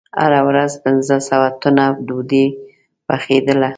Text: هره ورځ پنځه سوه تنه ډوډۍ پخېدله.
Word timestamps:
هره 0.21 0.39
ورځ 0.47 0.71
پنځه 0.85 1.15
سوه 1.29 1.47
تنه 1.61 1.85
ډوډۍ 2.07 2.45
پخېدله. 3.07 3.69